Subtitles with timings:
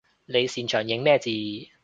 [0.25, 1.29] 你擅長認咩字？